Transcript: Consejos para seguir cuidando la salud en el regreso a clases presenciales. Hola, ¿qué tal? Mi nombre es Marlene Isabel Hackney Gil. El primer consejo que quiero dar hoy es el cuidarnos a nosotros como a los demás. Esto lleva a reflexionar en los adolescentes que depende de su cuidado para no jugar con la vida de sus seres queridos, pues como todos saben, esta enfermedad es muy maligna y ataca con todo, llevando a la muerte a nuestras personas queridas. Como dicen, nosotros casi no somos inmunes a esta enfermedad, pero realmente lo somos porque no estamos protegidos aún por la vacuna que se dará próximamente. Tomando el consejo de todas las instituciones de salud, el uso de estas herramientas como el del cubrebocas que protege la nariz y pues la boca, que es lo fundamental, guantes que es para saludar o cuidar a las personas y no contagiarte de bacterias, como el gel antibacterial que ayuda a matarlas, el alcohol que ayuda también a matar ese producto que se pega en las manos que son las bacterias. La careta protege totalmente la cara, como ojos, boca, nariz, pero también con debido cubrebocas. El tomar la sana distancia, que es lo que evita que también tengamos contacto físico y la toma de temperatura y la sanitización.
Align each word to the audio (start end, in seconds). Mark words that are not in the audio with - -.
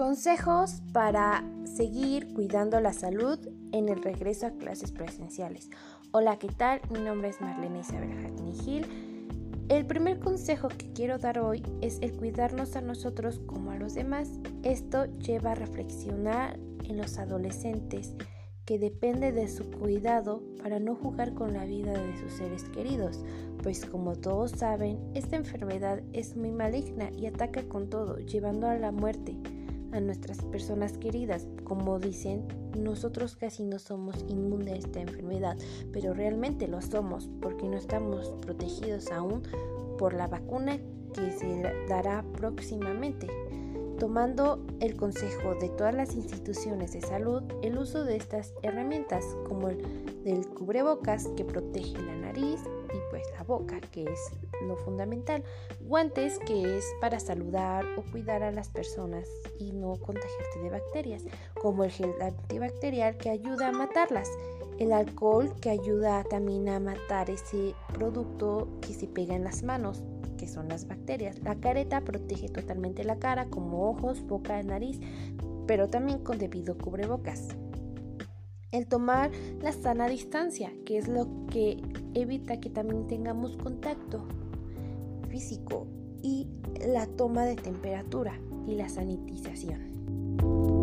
Consejos 0.00 0.80
para 0.94 1.44
seguir 1.64 2.32
cuidando 2.32 2.80
la 2.80 2.94
salud 2.94 3.38
en 3.70 3.90
el 3.90 4.02
regreso 4.02 4.46
a 4.46 4.52
clases 4.52 4.92
presenciales. 4.92 5.68
Hola, 6.10 6.38
¿qué 6.38 6.48
tal? 6.48 6.80
Mi 6.90 7.00
nombre 7.00 7.28
es 7.28 7.42
Marlene 7.42 7.80
Isabel 7.80 8.14
Hackney 8.14 8.54
Gil. 8.54 8.86
El 9.68 9.84
primer 9.84 10.18
consejo 10.18 10.68
que 10.68 10.90
quiero 10.94 11.18
dar 11.18 11.38
hoy 11.38 11.62
es 11.82 11.98
el 12.00 12.16
cuidarnos 12.16 12.76
a 12.76 12.80
nosotros 12.80 13.42
como 13.44 13.72
a 13.72 13.76
los 13.76 13.92
demás. 13.92 14.30
Esto 14.62 15.04
lleva 15.18 15.52
a 15.52 15.56
reflexionar 15.56 16.58
en 16.84 16.96
los 16.96 17.18
adolescentes 17.18 18.14
que 18.64 18.78
depende 18.78 19.32
de 19.32 19.48
su 19.48 19.70
cuidado 19.70 20.42
para 20.62 20.80
no 20.80 20.94
jugar 20.94 21.34
con 21.34 21.52
la 21.52 21.66
vida 21.66 21.92
de 21.92 22.16
sus 22.16 22.32
seres 22.32 22.64
queridos, 22.70 23.22
pues 23.62 23.84
como 23.84 24.16
todos 24.16 24.52
saben, 24.52 24.98
esta 25.12 25.36
enfermedad 25.36 26.00
es 26.14 26.36
muy 26.36 26.52
maligna 26.52 27.10
y 27.10 27.26
ataca 27.26 27.64
con 27.64 27.90
todo, 27.90 28.16
llevando 28.16 28.66
a 28.66 28.76
la 28.76 28.92
muerte 28.92 29.36
a 29.92 30.00
nuestras 30.00 30.42
personas 30.44 30.98
queridas. 30.98 31.46
Como 31.64 31.98
dicen, 31.98 32.46
nosotros 32.78 33.36
casi 33.36 33.64
no 33.64 33.78
somos 33.78 34.24
inmunes 34.28 34.72
a 34.72 34.76
esta 34.76 35.00
enfermedad, 35.00 35.56
pero 35.92 36.14
realmente 36.14 36.68
lo 36.68 36.80
somos 36.80 37.28
porque 37.40 37.68
no 37.68 37.76
estamos 37.76 38.32
protegidos 38.40 39.10
aún 39.10 39.42
por 39.98 40.14
la 40.14 40.26
vacuna 40.26 40.78
que 41.14 41.32
se 41.32 41.62
dará 41.88 42.24
próximamente. 42.32 43.26
Tomando 43.98 44.64
el 44.80 44.96
consejo 44.96 45.54
de 45.56 45.68
todas 45.68 45.94
las 45.94 46.14
instituciones 46.14 46.92
de 46.92 47.02
salud, 47.02 47.42
el 47.62 47.76
uso 47.76 48.04
de 48.04 48.16
estas 48.16 48.54
herramientas 48.62 49.24
como 49.46 49.68
el 49.68 49.78
del 50.24 50.46
cubrebocas 50.48 51.28
que 51.36 51.44
protege 51.44 52.00
la 52.02 52.16
nariz 52.16 52.60
y 52.92 52.98
pues 53.10 53.22
la 53.36 53.42
boca, 53.44 53.80
que 53.92 54.04
es 54.04 54.32
lo 54.66 54.76
fundamental, 54.76 55.42
guantes 55.80 56.38
que 56.40 56.78
es 56.78 56.84
para 57.00 57.20
saludar 57.20 57.84
o 57.96 58.02
cuidar 58.10 58.42
a 58.42 58.52
las 58.52 58.68
personas 58.68 59.28
y 59.58 59.72
no 59.72 59.96
contagiarte 59.96 60.60
de 60.62 60.70
bacterias, 60.70 61.24
como 61.60 61.84
el 61.84 61.90
gel 61.90 62.12
antibacterial 62.20 63.16
que 63.16 63.30
ayuda 63.30 63.68
a 63.68 63.72
matarlas, 63.72 64.30
el 64.78 64.92
alcohol 64.92 65.54
que 65.60 65.70
ayuda 65.70 66.24
también 66.24 66.68
a 66.68 66.80
matar 66.80 67.30
ese 67.30 67.74
producto 67.92 68.68
que 68.80 68.94
se 68.94 69.06
pega 69.06 69.34
en 69.34 69.44
las 69.44 69.62
manos 69.62 70.02
que 70.40 70.48
son 70.48 70.68
las 70.68 70.88
bacterias. 70.88 71.38
La 71.42 71.54
careta 71.56 72.00
protege 72.00 72.48
totalmente 72.48 73.04
la 73.04 73.18
cara, 73.18 73.44
como 73.50 73.90
ojos, 73.90 74.26
boca, 74.26 74.62
nariz, 74.62 74.98
pero 75.66 75.88
también 75.88 76.20
con 76.20 76.38
debido 76.38 76.78
cubrebocas. 76.78 77.48
El 78.72 78.86
tomar 78.86 79.32
la 79.60 79.72
sana 79.72 80.08
distancia, 80.08 80.72
que 80.84 80.98
es 80.98 81.08
lo 81.08 81.26
que 81.50 81.82
evita 82.14 82.60
que 82.60 82.70
también 82.70 83.08
tengamos 83.08 83.56
contacto 83.56 84.26
físico 85.28 85.88
y 86.22 86.46
la 86.86 87.06
toma 87.06 87.44
de 87.44 87.56
temperatura 87.56 88.40
y 88.68 88.74
la 88.74 88.88
sanitización. 88.88 90.79